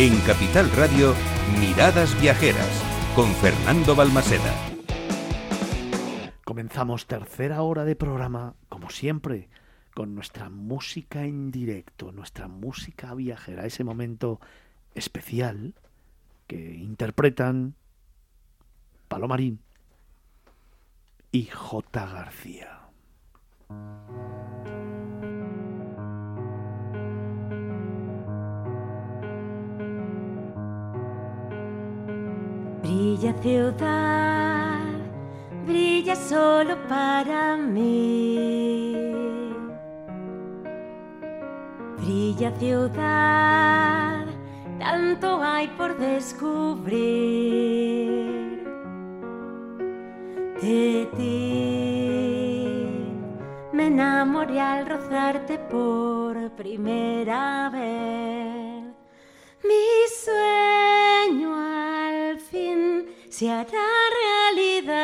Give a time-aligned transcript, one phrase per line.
[0.00, 1.12] En Capital Radio,
[1.58, 2.84] Miradas Viajeras,
[3.16, 4.54] con Fernando Balmaseda.
[6.44, 9.48] Comenzamos tercera hora de programa, como siempre,
[9.94, 14.38] con nuestra música en directo, nuestra música viajera, ese momento
[14.94, 15.74] especial
[16.46, 17.74] que interpretan
[19.08, 19.58] Palomarín
[21.32, 22.06] y J.
[22.06, 22.87] García.
[32.82, 34.78] Brilla ciudad,
[35.66, 38.94] brilla solo para mí.
[41.98, 44.26] Brilla ciudad,
[44.78, 46.98] tanto hay por descubrir.
[50.62, 51.38] De ti
[53.72, 58.07] me enamoré al rozarte por primera vez.
[63.38, 63.88] Se hará
[64.52, 64.98] realidad.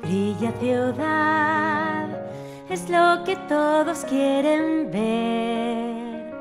[0.00, 2.08] Brilla ciudad,
[2.70, 6.32] es lo que todos quieren ver.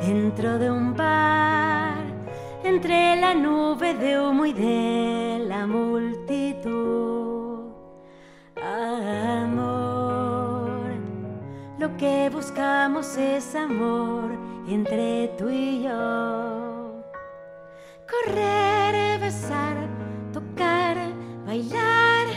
[0.00, 2.02] Dentro de un bar,
[2.64, 6.41] entre la nube de humo y de la multitud.
[11.82, 14.30] Lo que buscamos es amor
[14.68, 17.02] entre tú y yo.
[18.08, 19.76] Correr, besar,
[20.32, 20.96] tocar,
[21.44, 22.28] bailar,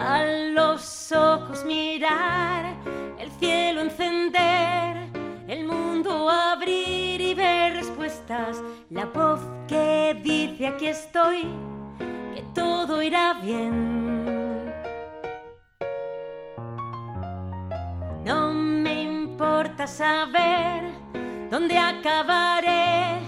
[0.00, 2.74] a los ojos mirar,
[3.20, 4.96] el cielo encender,
[5.46, 8.60] el mundo abrir y ver respuestas,
[8.90, 11.42] la voz que dice aquí estoy,
[12.34, 14.17] que todo irá bien.
[19.88, 20.82] Saber
[21.50, 23.18] dónde acabaré.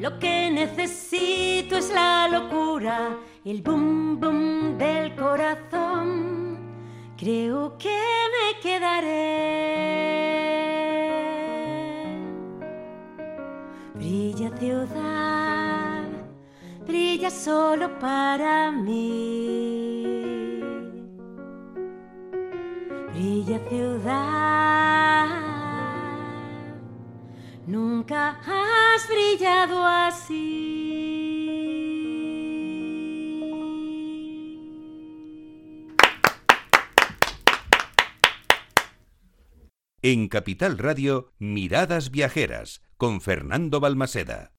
[0.00, 6.58] Lo que necesito es la locura, el boom boom del corazón.
[7.16, 7.98] Creo que
[8.34, 9.50] me quedaré.
[13.94, 16.04] Brilla ciudad,
[16.86, 20.30] brilla solo para mí.
[23.12, 24.69] Brilla ciudad,
[27.66, 31.30] nunca has brillado así.
[40.02, 44.48] En Capital Radio, Miradas Viajeras, con Fernando Balmaseda.